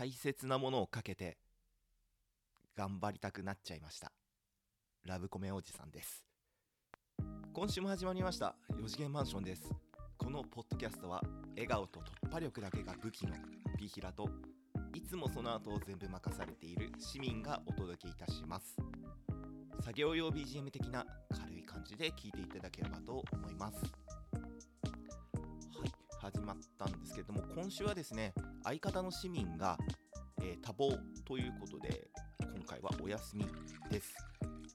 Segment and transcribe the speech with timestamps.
[0.00, 1.36] 大切なものをかけて
[2.74, 4.10] 頑張りたくなっちゃいました。
[5.04, 6.24] ラブコメおじさんです。
[7.52, 9.70] 今週も始まりました4次元マンションです。
[10.16, 13.34] このポッドキャストは笑顔と突破力だけが武器の
[13.78, 14.30] ピヒラと
[14.94, 18.78] いつもその後を全部任されている市民がお届けいたします。
[19.82, 23.76] 作業用 BGM 的な軽い感じで聞いていただければと思います。
[23.76, 23.82] は
[25.84, 25.92] い
[26.22, 28.32] 始まったんですけれども今週はですね
[28.64, 29.78] 相方の市民が、
[30.42, 32.08] えー、多忙ということで
[32.56, 33.46] 今回はお休み
[33.90, 34.14] です。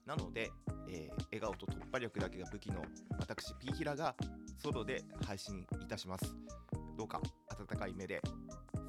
[0.05, 0.52] なので、
[0.89, 2.84] えー、笑顔と突破力だけが武器の
[3.20, 4.16] 私ピーヒラが
[4.62, 6.35] ソロで配信いたします。
[6.98, 8.21] どうか温かい目で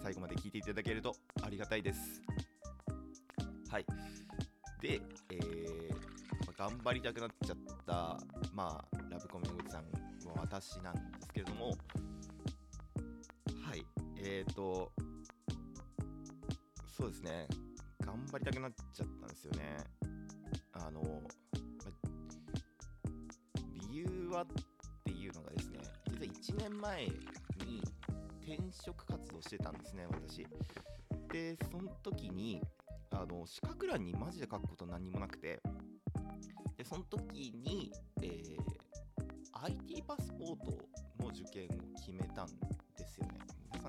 [0.02, 2.22] 最後まで聞いていただけるとありがたいです。
[3.70, 3.86] はい。
[4.80, 7.56] で、えー、頑張りたくなっちゃっ
[7.86, 8.18] た
[8.54, 9.82] まあラブコメおじさん
[10.28, 11.76] は私なんですけれども
[14.26, 14.90] はいえーと
[16.98, 17.46] そうですね。
[18.04, 19.76] 頑張りたくなっちゃったんですよね。
[20.72, 21.00] あの、
[23.90, 24.46] 理由はっ
[25.04, 25.78] ていうのがですね
[26.34, 27.82] 実は1年前に
[28.42, 30.46] 転職活動してたんですね私。
[31.30, 32.60] でその時に
[33.12, 35.60] あの資格欄にマジで書くこと何もなくて。
[36.76, 38.56] でその時に、えー、
[39.64, 40.72] IT パスポート
[41.22, 42.48] の受験を決めたん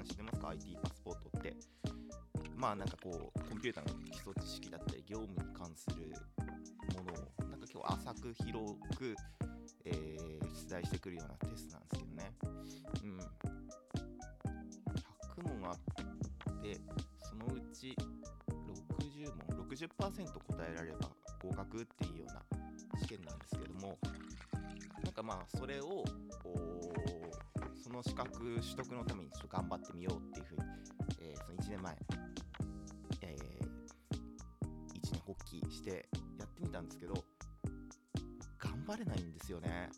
[0.08, 1.56] 知ってますか？IT パスポートって。
[2.56, 6.12] まあなんかこうコンピューターの基礎知識だったり業務に関する
[6.98, 9.16] ものをなんか今日浅く広く、
[9.86, 12.34] えー、出題してくるようなテストなんですけどね。
[13.04, 13.20] うん。
[15.44, 15.78] 100問あっ
[16.64, 16.82] て
[17.20, 17.96] そのうち
[18.98, 22.42] 60問60%答えられれば合格っていうような
[23.02, 24.00] 試験なんですけども。
[25.04, 26.04] なんかまあそれを
[27.88, 30.64] その資格取得のためにちょっと頑張ってみようっていうふうに、
[31.22, 31.98] えー、その1年前、
[33.22, 37.14] えー、一年発起してやってみたんですけど
[38.60, 39.90] 頑張れないんですよね。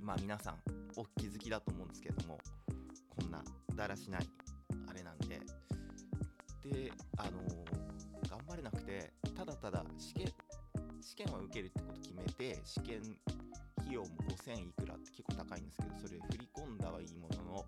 [0.00, 0.58] まあ皆さん
[0.96, 2.38] お気づきだと思うんですけれども
[3.08, 3.42] こんな
[3.74, 4.28] だらしない
[4.88, 5.40] あれなんで。
[6.62, 10.32] であのー、頑張れなくてただただ試験
[11.00, 13.02] 試験は受けるってこと決めて試験
[13.86, 17.64] 費用も5000いくらって結構高いんですけどそれ振り込んだはいいものの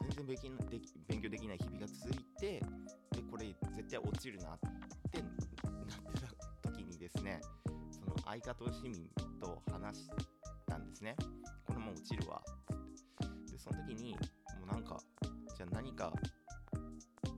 [0.00, 4.58] 全然勉強でき勉強できない日々が続いてでこれ絶対落ちるなっ
[5.10, 6.20] てなって
[6.62, 7.40] た時にですね
[7.90, 9.08] その相方市民
[9.40, 10.10] と話し
[10.66, 11.16] たんですね。
[11.66, 12.42] これも落ちるわ。
[12.42, 14.18] ってでその時にも
[14.64, 14.98] うなんか
[15.56, 16.12] じゃあ何か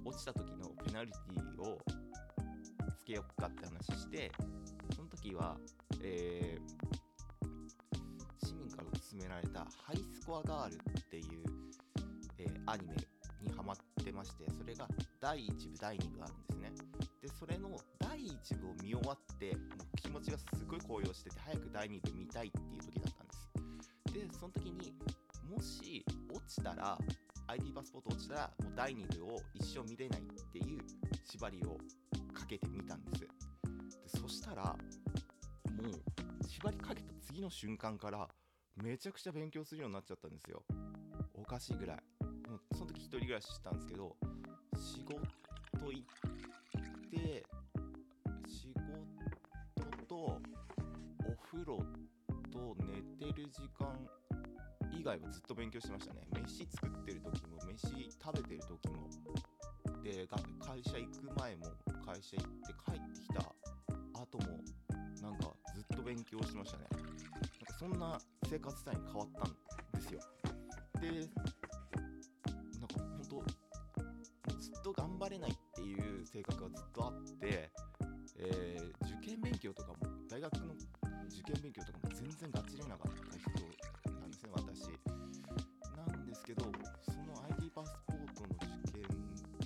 [0.04, 1.78] 落ちた時のペナルティを
[2.96, 4.32] つけよっかって話して
[4.94, 5.56] その時は、
[6.02, 6.95] えー、
[9.16, 10.78] 勧められたハイスコアガールっ
[11.10, 11.24] ていう、
[12.38, 12.94] えー、アニメ
[13.42, 14.86] にハマってましてそれが
[15.20, 16.72] 第1部第2部あるんですね。
[17.22, 19.60] でそれの第1部を見終わっても
[19.94, 24.12] う気持ちがすごい高揚してて早く第2部見たいっていう時だったんです。
[24.12, 24.92] でその時に
[25.48, 26.98] もし落ちたら
[27.48, 30.80] ID パスポート落ちたらもう第2部を一生見れないっていう
[31.24, 31.78] 縛りを
[32.34, 33.20] かけてみたんです。
[33.20, 33.28] で
[34.20, 34.76] そしたらも
[35.88, 38.28] う縛りかけた次の瞬間から
[38.82, 40.62] めちゃくちゃ勉強するようになっちゃったんですよ。
[41.34, 41.96] おかしいぐらい。
[42.48, 44.16] もうその時1人暮らししたんですけど
[44.76, 45.16] 仕事
[45.92, 46.04] 行っ
[47.10, 47.44] て
[48.46, 50.40] 仕事とお
[51.50, 51.78] 風呂
[52.52, 52.76] と
[53.18, 54.06] 寝てる時間
[54.92, 56.20] 以外はずっと勉強してましたね。
[56.32, 59.08] 飯作ってる時も飯食べてる時も。
[60.02, 60.28] で
[60.60, 61.66] 会社行く前も
[62.04, 63.40] 会社行って帰ってきた
[64.20, 64.60] 後も
[65.20, 66.86] なんかずっと勉強しましたね。
[66.92, 68.16] なんかそんな
[68.48, 70.20] 生活スタイルに変わったんですよ。
[71.00, 71.08] で
[72.78, 73.44] なんか本
[74.46, 77.70] 当ずっと頑張れないっていう性格がずっとあって、
[78.38, 79.96] えー、受験勉強とかも
[80.30, 80.74] 大学の
[81.28, 83.50] 受験勉強とかも全然ガチれなかった人
[84.20, 84.82] なんですね私。
[85.96, 88.48] なんですけどその ID パスポートの
[88.86, 89.08] 受験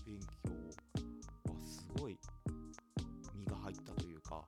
[0.06, 2.18] 勉強はすごい
[3.36, 4.42] 身が入ったというか、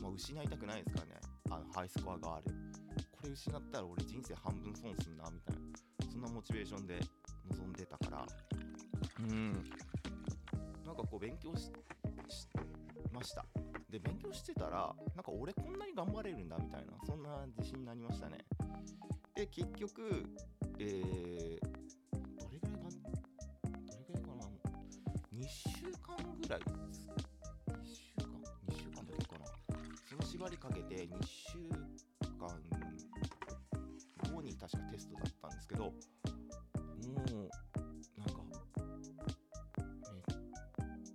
[0.00, 1.20] まあ、失いたくないですからね。
[1.50, 2.65] あのハイスコアがある。
[3.26, 5.62] れ失ったら俺人生半分損すんなみたいな。
[6.10, 7.00] そんなモチベーションで
[7.50, 8.26] 臨んでたから。
[9.20, 9.52] うん。
[10.84, 11.70] なんかこう勉強し
[13.12, 13.44] ました。
[13.90, 16.92] で勉強してたらなんか俺こんなに頑張れるんだみたいな。
[17.04, 18.38] そんな自信になりましたね。
[19.34, 20.24] で結局
[20.78, 21.60] えー、
[22.38, 22.88] どれぐらいか
[23.86, 24.44] どれぐらいかな。
[25.32, 26.60] 2週間ぐらい。
[26.60, 26.64] で
[26.94, 27.06] す
[27.66, 28.24] 2週間
[28.68, 29.46] ？2週間だけかな。
[30.08, 31.45] その縛りかけて2週
[35.06, 35.94] ストだったんですけどもう
[38.18, 38.42] なんか、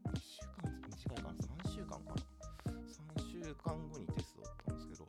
[0.10, 2.22] 1週間短いかな？3週間かな
[3.16, 5.08] ？3週間後にテストだったんですけど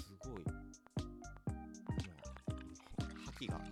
[0.00, 0.54] すごいもう
[3.24, 3.64] 覇気が半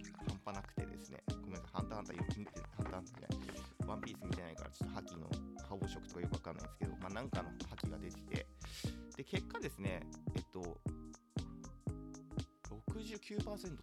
[0.45, 5.31] 端なくてですねごめんなさい「ハンターハンター」見てハンターハンターじゃない「ワンピース見てないからちょっと覇気の
[5.69, 8.47] 覇王色とかよくわかんないんですけど、まあ、なんかの覇気が出てて
[9.17, 10.03] で結果ですね
[10.35, 10.81] えっと
[12.97, 13.77] 69%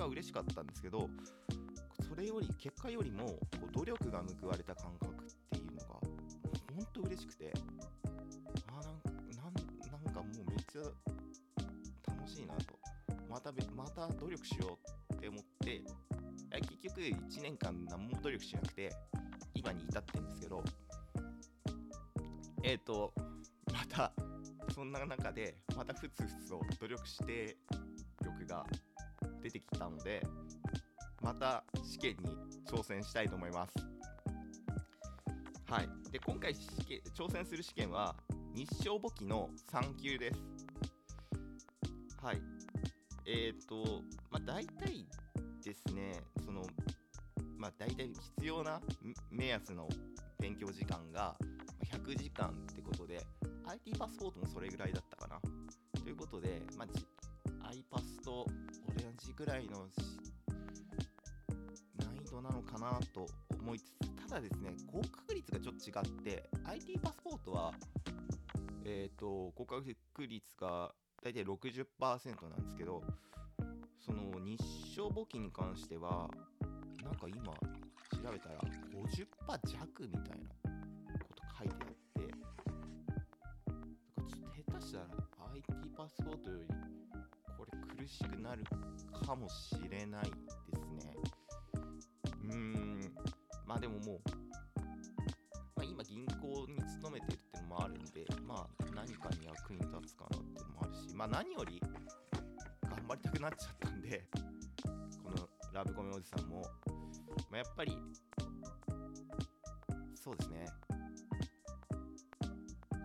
[0.00, 1.10] 果嬉しかったんですけど、
[2.08, 3.38] それより、結果よりも、こ
[3.68, 5.16] う努力が報われた感覚っ
[5.50, 5.94] ていうのが、
[6.74, 7.52] ほんと嬉しくて、
[8.68, 12.78] あなんか、なんなんかもうめっちゃ楽しいなと。
[13.28, 14.78] また、また努力しよ
[15.10, 15.82] うって思って、
[16.50, 18.90] 結局1年間何も努力しなくて、
[19.54, 20.64] 今に至ってんですけど、
[22.62, 23.12] えっ、ー、と、
[23.72, 24.12] また、
[24.74, 27.56] そんな中で、またふつふつと努力して
[28.22, 28.66] 力が
[29.42, 30.22] 出てきたので、
[31.22, 33.74] また試験に挑戦したいと思います。
[35.66, 35.88] はい。
[36.10, 38.16] で、今回試験挑戦する試験は、
[38.54, 40.40] 日照簿記の3級です。
[42.22, 42.42] はい。
[43.26, 45.06] えっ、ー、と、まあ、大体
[45.64, 46.62] ですね、その、
[47.56, 48.80] まあ、大体必要な
[49.30, 49.88] 目安の
[50.38, 51.36] 勉強時間が
[51.92, 53.24] 100時間ってことで、
[53.66, 55.40] IT パスポートもそれぐらいだったかな。
[56.02, 56.88] ということで、まあ、
[57.70, 58.48] アイパスと同
[59.24, 59.86] じぐらいの
[62.02, 63.28] 難易度なのかなと
[63.60, 67.72] 思いつつ、ただですね、合格率がちょっと違って、IT パスポートは、
[68.84, 69.84] えっ、ー、と、合格
[70.26, 70.90] 率が
[71.22, 73.04] 大体60%なんですけど、
[74.04, 74.58] その日
[74.92, 76.28] 照簿記に関しては、
[77.04, 78.58] なんか今調べたら
[78.92, 82.50] 50%弱みたいなこと書いてあって、だか
[84.16, 85.04] らちょっと下手したら
[85.54, 86.99] IT パスポートより
[88.00, 88.64] 苦しくなる
[89.26, 90.30] かもしれないで
[90.78, 91.14] すね。
[92.44, 93.00] うーん、
[93.66, 94.20] まあでももう、
[95.76, 101.78] まあ、今銀行に勤めてるっていうのもあるんで、まあ何かに役に立つかなっていうのもあるし、まあ何より
[102.88, 104.24] 頑張りたくなっちゃったんで、
[105.22, 106.62] このラブコメおじさんも、
[107.50, 107.98] まあ、やっぱり、
[110.14, 110.66] そうですね。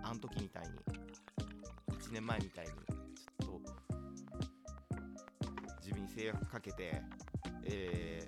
[0.04, 0.70] あの時みたいに、
[2.00, 2.95] 1年前みたいに、
[6.16, 7.02] 制約かけて、
[7.66, 8.26] え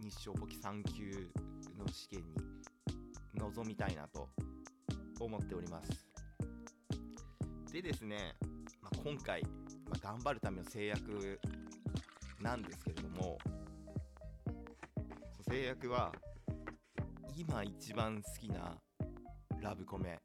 [0.00, 1.30] ー、日照簿記3級
[1.78, 2.34] の試験に
[3.38, 4.28] 臨みたいなと
[5.20, 5.90] 思っております。
[7.72, 8.34] でですね、
[8.82, 11.40] まあ、今回、まあ、頑張るための制約
[12.40, 13.38] なんですけれども
[15.48, 16.12] 制約は
[17.36, 18.76] 今一番好きな
[19.60, 20.18] ラブコメ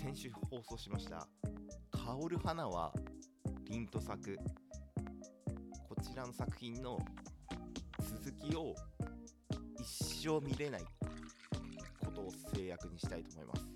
[0.00, 1.26] 先週放送しました
[1.90, 2.92] 「香る花は
[3.64, 4.38] 凛と咲く」
[5.88, 6.98] こちらの作品の
[7.98, 8.74] 続きを
[9.80, 10.84] 一生見れない
[12.04, 13.66] ことを制約にしたいと思います。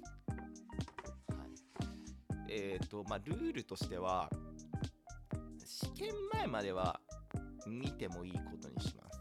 [1.35, 1.45] は
[2.49, 4.31] い、えっ、ー、とまあルールとしては
[5.65, 7.01] 試験前までは
[7.67, 9.19] 見てもいいことにします。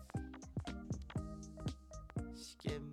[2.36, 2.92] 試験、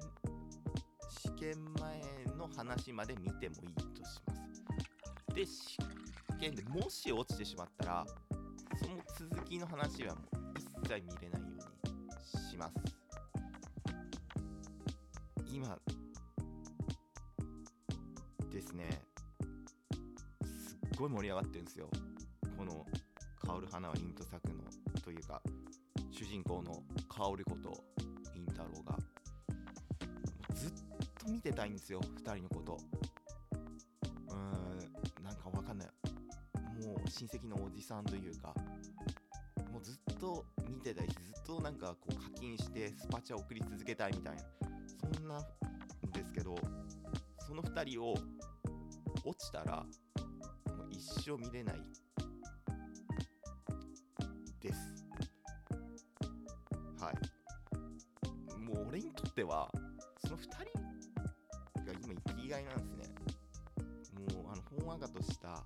[1.09, 2.03] 試験前
[2.37, 5.35] の話まで見てもいいとします。
[5.35, 5.79] で、試
[6.39, 8.07] 験でもし落ちてしまったら、
[8.79, 8.97] その
[9.31, 10.37] 続きの話はもう
[10.83, 12.75] 一切見れないようにします。
[15.47, 15.79] 今
[18.51, 19.03] ですね、
[20.45, 21.89] すっごい盛り上がってるんですよ。
[22.57, 22.87] この
[23.45, 24.65] 香る花は凛と咲くの
[25.03, 25.43] というか
[26.11, 27.85] 主人公の薫こと
[28.35, 28.97] 凛太郎が
[30.55, 30.71] ずっ
[31.19, 32.79] と見てたいんですよ2人のこと
[37.17, 38.55] 親戚のおじさんというか
[39.73, 44.43] もうずっと見てたいしずっとなんかこう課金してスパチャ送り続けたいみたいな
[45.15, 45.43] そんなん
[46.13, 46.57] ですけど
[47.47, 48.15] その2人を
[49.25, 49.85] 落ちたら
[50.77, 51.77] もう一生見れない
[54.61, 54.95] です。
[56.99, 58.59] はい。
[58.59, 59.71] もう俺にとっては、
[60.27, 63.15] その2人が今生きがいなんですね。
[64.35, 65.64] もうあの、ほんわかとした、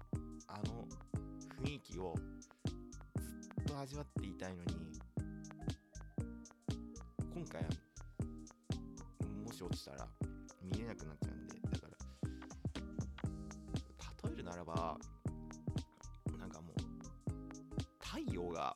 [2.00, 4.98] をずっと味わっていたいのに、
[7.34, 7.62] 今回、
[9.44, 10.08] もし落ちたら
[10.62, 11.88] 見れなくなっちゃうんで、だか
[14.22, 14.98] ら、例えるならば、
[16.38, 16.74] なんかもう、
[17.98, 18.74] 太陽が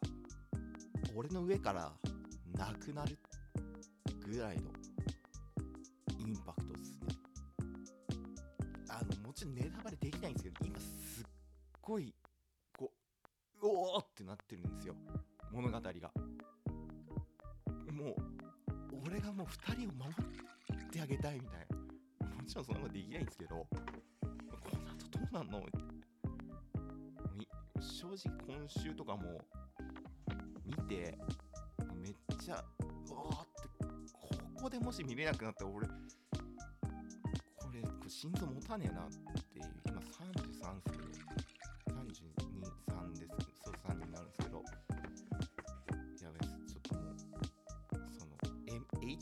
[1.14, 1.92] 俺の上から
[2.56, 3.18] なくなる
[4.26, 4.70] ぐらいの
[6.18, 7.08] インパクトですね。
[8.88, 11.24] あの、もちろんネタバレできないんですけど、今すっ
[11.80, 12.14] ごい、
[13.62, 14.94] う、うおってなってるんですよ。
[15.50, 15.90] 物語が。
[17.92, 18.16] もう、
[19.06, 20.10] 俺がもう2人を守
[20.84, 21.66] ってあげたいみたい
[22.20, 22.26] な。
[22.36, 23.66] もちろんそんなことできないんですけど、こ
[24.22, 25.62] の後どうなんの
[27.80, 29.40] 正直今週とかも
[30.64, 31.18] 見て
[32.00, 32.64] めっちゃ
[33.08, 34.28] うわーってこ
[34.62, 35.92] こでもし見れなくなったら俺こ
[37.72, 39.08] れ心臓持たねえなっ
[39.52, 41.51] ていう今33で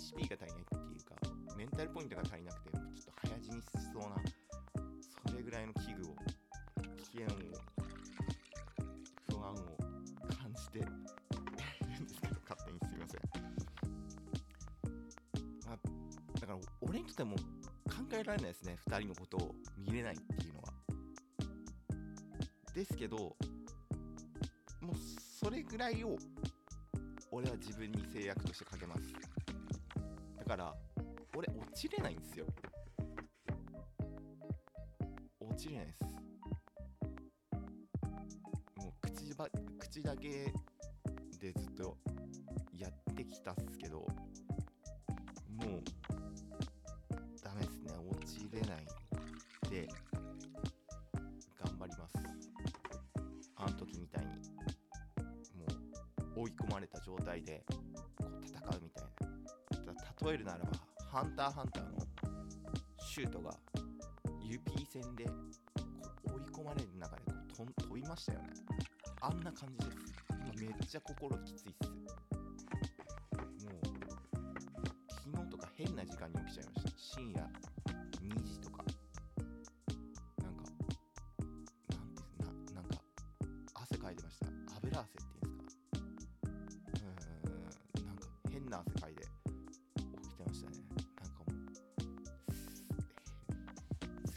[0.01, 1.15] HP が足りないっていうか
[1.57, 4.17] メンタルポイントが足りなくてちょっと早死にしそうな
[5.29, 6.17] それぐらいの器具を
[6.97, 7.29] 危険を
[9.29, 9.57] 不安を
[10.43, 11.05] 感じているん
[12.07, 13.21] ですけど勝手にすいません、
[15.67, 15.77] まあ、
[16.41, 17.43] だから俺にとっても考
[18.13, 20.69] えられないですね2人のことを見れないっていうのは。
[22.73, 23.17] ですけど
[24.81, 26.17] もうそれぐらいを
[27.31, 29.30] 俺は自分に制約としてかけます。
[31.81, 32.45] ちれないんですよ。
[35.41, 35.99] 落ちれないです。
[38.77, 40.53] もう口ば口だけ
[41.41, 41.97] でずっと
[42.77, 44.09] やってきたっすけどもう
[47.43, 47.93] ダメですね。
[48.11, 48.87] 落ちれない
[49.71, 49.89] で
[51.65, 52.15] 頑張ります。
[53.57, 54.33] あの時みたいに。
[55.57, 55.65] も
[56.37, 57.79] う追い込まれた状態でこ
[58.21, 60.29] う戦うみたいな。
[60.29, 60.71] 例えるならば
[61.11, 61.99] 「ハンターハンター」の
[62.99, 63.51] シュートが
[64.43, 65.29] 指線で追
[66.39, 67.23] い込まれる中で
[67.57, 68.49] こう飛びましたよね。
[69.21, 69.99] あんな感じです。
[70.31, 71.89] 今めっちゃ心きついっす。
[71.91, 73.87] もう
[75.09, 76.91] 昨日とか変な時間に起きちゃいました。
[76.97, 77.43] 深夜
[78.23, 78.85] 2時とか。
[80.39, 80.63] なんか
[82.39, 83.03] なんてななんか
[83.75, 84.47] 汗かいてました。
[84.77, 85.30] 油汗。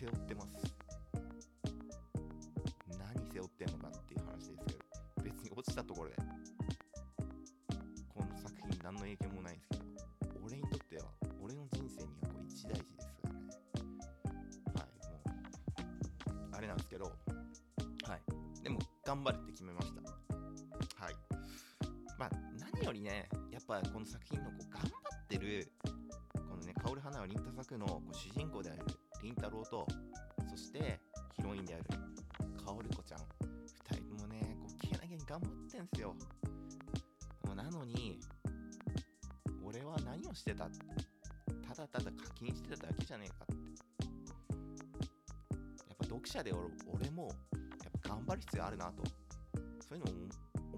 [0.03, 0.75] 背負ってます。
[2.99, 4.79] 何背負ってんのかっていう話ですけど
[5.23, 6.15] 別に落ちたところで。
[8.09, 9.83] この作品何の影響もないですけど
[10.43, 11.03] 俺にとっては
[11.41, 13.47] 俺の人生にはこう一大事ですからね。
[14.75, 14.91] はい
[16.35, 17.11] もうあれなんですけどは
[18.17, 18.61] い。
[18.61, 20.01] でも頑張るって決めました。
[20.01, 21.15] はい。
[22.19, 22.29] まあ
[22.59, 24.87] 何よりねやっぱこの作品のこう頑張
[25.23, 25.71] ってる
[26.33, 28.82] このね薫花は凛太作のこう主人公である
[29.43, 29.85] 太郎と
[30.49, 31.01] そして
[31.35, 31.83] ヒロインである
[32.65, 33.19] 薫子ちゃん。
[33.19, 33.23] 2
[33.93, 36.15] 人ともねこうけなげに頑張ってんすよ。
[37.53, 38.21] なのに
[39.61, 40.69] 俺は何をしてた
[41.67, 43.53] ただただ課金してただけじゃねえかって。
[45.89, 46.53] やっぱ読者で
[46.87, 49.03] 俺もやっぱ頑張る必要あるなと。
[49.89, 50.19] そういうのも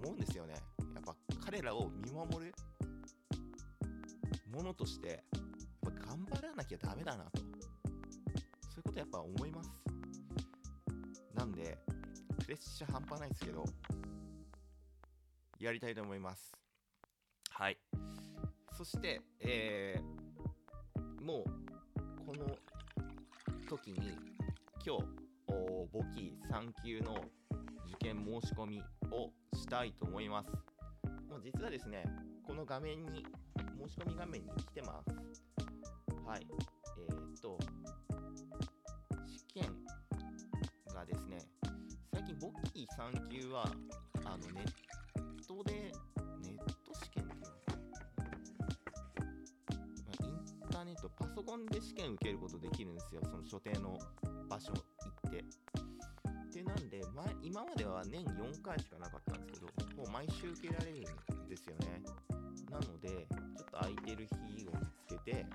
[0.02, 0.54] 思うんですよね。
[0.92, 2.52] やっぱ彼らを見守る
[4.52, 5.14] ものとしてや
[5.90, 7.30] っぱ頑張らなきゃダメだな
[8.96, 9.70] ことやっぱ思います。
[11.34, 11.78] なんで
[12.42, 13.64] プレッシャー半端ないですけど
[15.58, 16.52] やりたいと思います。
[17.50, 17.78] はい。
[18.76, 22.56] そしてえー、もうこの
[23.68, 24.16] 時に
[24.84, 25.04] 今日
[25.48, 27.14] お簿記3級の
[27.86, 30.50] 受験申し込みをしたいと思います。
[31.28, 32.04] もう実はですね
[32.46, 33.26] この画面に
[33.86, 35.10] 申し込み画面に来てます。
[36.26, 36.75] はい
[42.76, 43.64] 近簿記3級は
[44.26, 45.72] あのネットで
[46.42, 47.78] ネット試験っていうのか、
[50.20, 53.22] ま、インターネットパソコンで試験受けることできるんですよ。
[53.24, 53.98] その所定の
[54.50, 54.80] 場所行
[55.28, 55.44] って。
[56.52, 62.02] でなんで前今までは年4回しかなかったんですけどもう毎週受けられるんですよね。
[62.70, 64.76] なのでちょっと空いてる日を見
[65.08, 65.46] つけて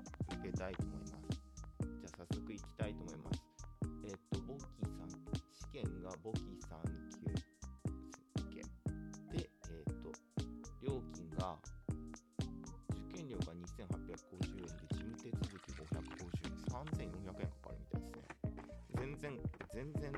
[19.74, 20.12] 全然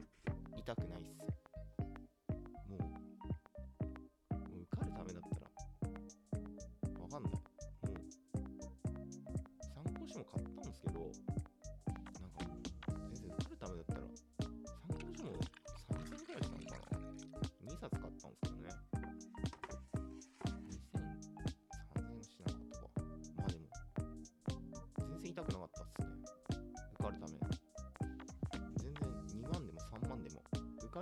[0.56, 1.24] 痛くないっす。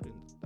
[0.02, 0.41] るんだ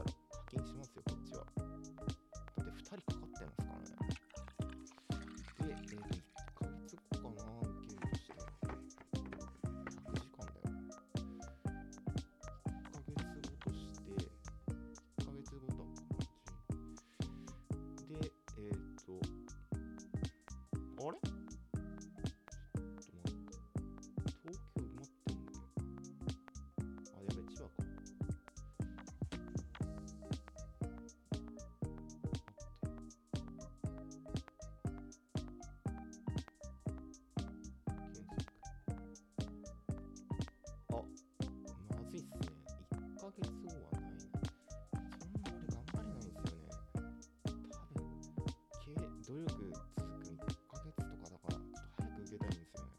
[49.36, 49.52] 努力
[50.24, 52.96] 続く1ヶ月とかだから、ちょっと早く受けたいんですよね。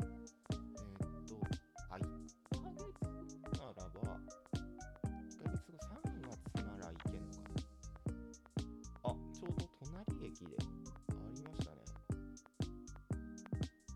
[0.00, 1.38] えー、っと、
[1.88, 7.54] あ、1ヶ月ならば、1ヶ月後3月なら行けんのか。
[9.04, 10.62] あ、ちょうど隣駅であ
[11.32, 11.86] りましたね。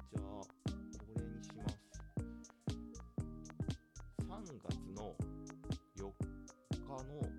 [0.06, 0.46] じゃあ、こ
[1.16, 1.82] れにします。
[4.22, 5.18] 3月の
[5.96, 6.14] 4
[6.70, 7.37] 日の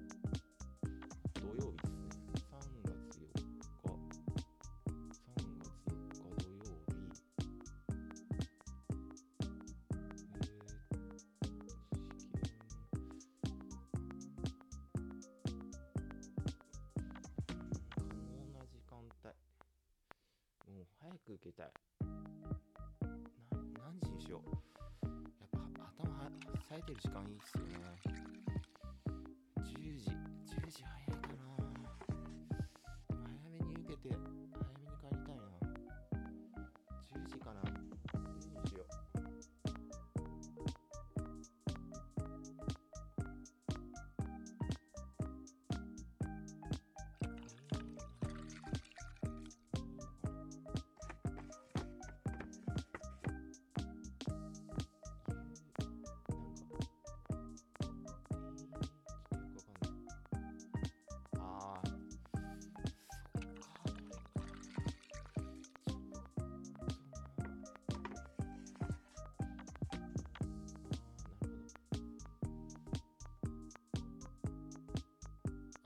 [26.69, 27.88] 冴えてる時間いいっすよね。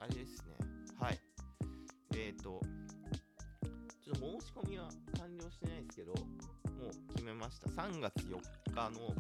[0.04, 0.58] あれですね。
[1.00, 1.20] はい。
[2.14, 2.60] えっ、ー、と
[4.04, 6.20] ちょっと申し込みは完了してないですけども
[6.90, 7.70] う決めました。
[7.70, 8.38] 3月4
[8.76, 9.16] 日の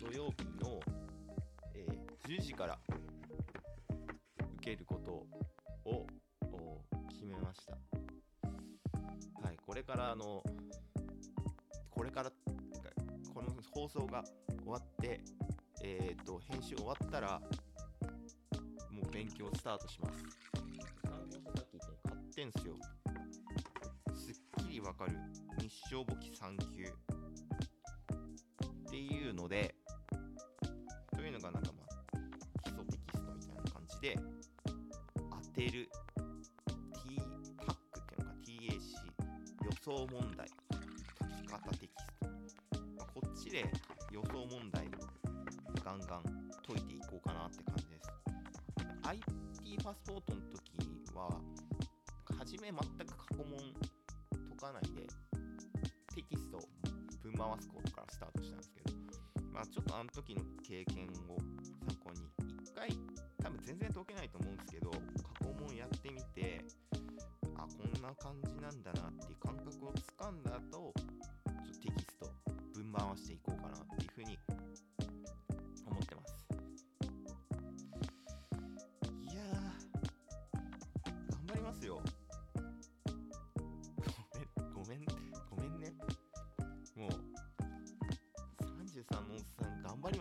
[0.00, 0.78] 土曜日の、
[1.74, 2.78] えー10時から
[4.58, 5.26] 受けること
[5.90, 6.06] を
[7.10, 7.72] 決めました。
[9.44, 10.40] はいこれからあの
[11.90, 12.30] これから
[13.34, 14.22] この放送が
[14.62, 15.20] 終わって
[15.82, 17.40] えっ、と編集終わったら
[19.12, 20.24] 勉強スタートします。
[21.02, 22.76] 参考書さっき言って買ってんすよ。
[24.14, 25.12] すっきりわかる。
[25.60, 26.84] 日照簿記3級。
[26.84, 26.86] っ
[28.90, 29.74] ていうので
[31.14, 31.88] というのがなんかまあ
[32.64, 34.18] 基礎テキストみたいな感じで
[35.30, 35.90] 当てる。
[37.04, 37.20] T
[37.58, 38.26] タックっていうのか。
[38.44, 38.80] TAC
[39.64, 40.48] 予想問題。
[41.18, 41.90] 解き方テキス
[42.70, 43.70] ト、まあ、こっちで
[44.10, 44.88] 予想問題
[45.84, 46.22] ガンガン
[46.66, 47.71] 解いていこうかなって感じ。
[49.72, 51.28] です IT パスポートの時は
[52.38, 52.72] 初め全
[53.06, 53.58] く過去問
[54.58, 55.06] 解かないで
[56.14, 56.60] テキストを
[57.22, 58.92] ぶん回すことからスタートしたんですけど
[59.52, 61.38] まあちょっとあの時の経験を
[61.88, 62.28] 参考に
[62.62, 62.90] 一回
[63.42, 64.98] 多分全然解けないと思うんですけど過
[65.40, 66.64] 去問やってみて
[67.56, 70.92] あこんな感じなんだなっていう感覚をつかんだ後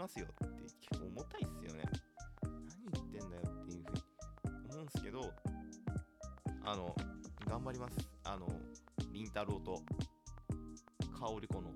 [0.01, 1.83] ますよって結構重たいっすよね。
[2.41, 5.31] 何言ってんだよっていうふうに思うんすけど
[6.65, 6.95] あの
[7.47, 8.09] 頑張ります。
[8.23, 8.47] あの
[9.11, 9.83] りんたろーと
[11.19, 11.69] かおりこの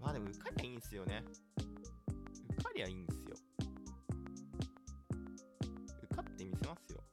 [0.00, 1.22] まあでも受かりゃいいんすよね。
[2.54, 3.36] 受かりゃいいんですよ。
[6.04, 7.09] 受かってみせますよ。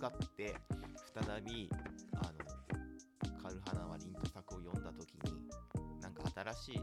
[0.00, 0.56] かって
[1.12, 1.68] 再び
[2.14, 2.32] あの
[3.42, 5.46] 「カルハナは凛と作」を読んだ時に
[6.00, 6.80] なんか新しい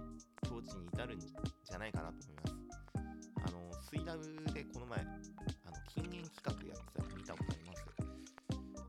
[0.48, 2.56] 境地に至るんじゃないかなと思います。
[3.48, 7.86] あの水ダブでこの前あの禁煙企画やってたの見たことあります？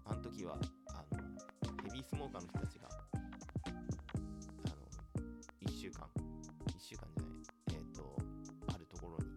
[0.04, 1.18] あの時はあの
[1.84, 3.74] ヘビースモーカーの人たちがあの
[5.62, 6.06] 1週間
[6.66, 7.32] 1週間じゃない
[7.76, 8.16] えっ、と
[8.74, 9.32] あるところに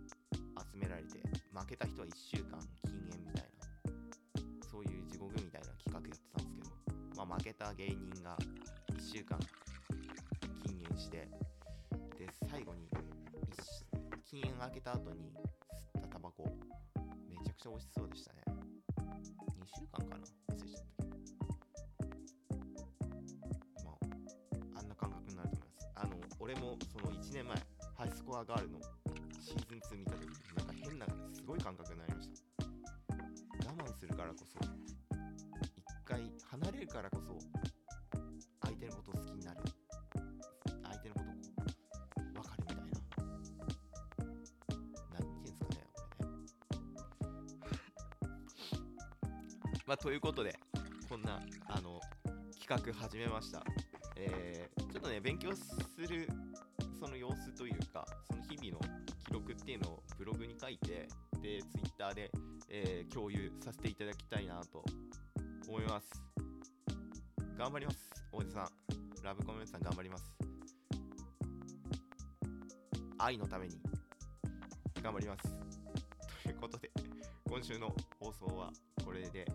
[0.73, 1.19] 集められて
[1.53, 2.50] 負けた人は1週間
[7.41, 8.37] 負けた芸人が
[8.93, 9.39] 1週間
[10.63, 11.27] 禁煙して
[12.15, 12.87] で最後に
[14.29, 15.33] 禁煙が明けた後に
[15.95, 16.45] 吸ったタバコ
[17.27, 18.43] めちゃくちゃ美味しそうでしたね。
[18.45, 18.53] 2
[19.75, 20.21] 週間かな？
[20.21, 22.85] 忘れちゃったけど。
[23.85, 25.89] まああんな感覚になると思います。
[25.95, 27.57] あの俺もその1年前
[27.95, 28.79] ハイスコアガールの
[29.41, 32.35] シーズン2見た時になんか変なすごい感覚になりました。
[33.67, 34.59] 我慢するからこそ
[37.39, 37.47] そ
[38.61, 39.59] 相手のこと好きになる
[40.83, 41.25] 相手のこと
[42.33, 42.81] 分かるみたいな
[45.13, 46.11] 何言ってんすかね俺
[47.71, 47.81] ね
[49.85, 50.57] まあということで
[51.09, 51.99] こんなあの
[52.59, 53.63] 企画始めました。
[54.15, 55.61] えーちょっとね、勉強す
[56.07, 56.27] る
[56.99, 58.79] その様子というか、その日々の
[59.25, 61.07] 記録っていうのをブログに書いて、
[61.41, 62.29] で、ツイッターで、
[62.69, 64.83] えー共有させていただきたいなと
[65.67, 66.30] 思います。
[67.61, 68.67] 頑張ります、おじさん。
[69.23, 70.33] ラブコメントさん頑張ります。
[73.19, 73.77] 愛のために
[75.03, 75.43] 頑張ります。
[76.41, 76.89] ということで、
[77.47, 78.71] 今週の放送は
[79.05, 79.45] これで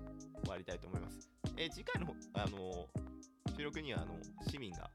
[0.44, 1.28] 終わりたいと思います。
[1.56, 2.86] え次回の、あの
[3.56, 4.14] 収録にはあの
[4.48, 4.88] 市民が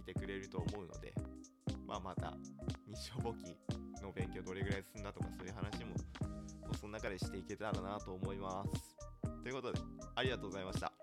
[0.00, 1.12] いてくれると思うので、
[1.86, 2.32] まあ、また
[2.86, 3.54] 日照簿記
[4.02, 5.94] の勉強どれぐらい進んだとかそういう話も
[6.80, 8.96] その中でしていけたらなと思います。
[9.42, 9.78] ということで、
[10.14, 10.93] ありがとうございました。